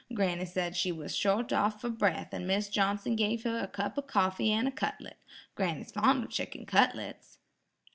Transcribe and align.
Granny 0.15 0.45
said 0.45 0.75
she 0.75 0.91
was 0.91 1.15
short 1.15 1.53
off 1.53 1.79
for 1.79 1.91
breath 1.91 2.29
and 2.33 2.47
Mis' 2.47 2.69
Johnson 2.69 3.15
gave 3.15 3.43
her 3.43 3.59
a 3.59 3.67
cup 3.67 3.99
of 3.99 4.07
coffee 4.07 4.51
and 4.51 4.67
a 4.67 4.71
cutlet. 4.71 5.19
Granny's 5.53 5.91
fond 5.91 6.23
of 6.23 6.31
chicken 6.31 6.65
cutlets." 6.65 7.37